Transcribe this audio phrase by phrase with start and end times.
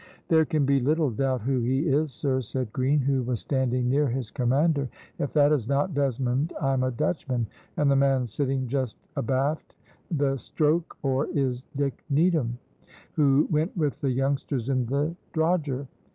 [0.29, 4.07] "There can be little doubt who he is, sir," said Green, who was standing near
[4.07, 4.89] his commander.
[5.19, 7.45] "If that is not Desmond I'm a Dutchman,
[7.77, 9.75] and the man sitting just abaft
[10.09, 12.57] the stroke oar is Dick Needham,
[13.13, 15.85] who went with the youngsters in the drogher.